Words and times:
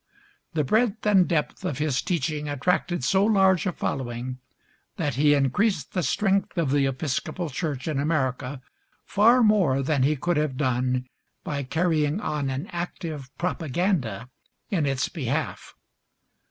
The 0.53 0.63
breadth 0.63 1.05
and 1.05 1.27
depth 1.27 1.63
of 1.63 1.77
his 1.77 2.01
teaching 2.01 2.49
attracted 2.49 3.03
so 3.03 3.23
large 3.23 3.67
a 3.67 3.71
following 3.71 4.39
that 4.97 5.13
he 5.13 5.35
increased 5.35 5.93
the 5.93 6.01
strength 6.01 6.57
of 6.57 6.71
the 6.71 6.87
Episcopal 6.87 7.51
Church 7.51 7.87
in 7.87 7.99
America 7.99 8.63
far 9.05 9.43
more 9.43 9.83
than 9.83 10.01
he 10.01 10.15
could 10.15 10.37
have 10.37 10.57
done 10.57 11.05
by 11.43 11.61
carrying 11.61 12.19
on 12.19 12.49
an 12.49 12.65
active 12.71 13.29
propaganda 13.37 14.27
in 14.71 14.87
its 14.87 15.07
behalf. 15.07 15.75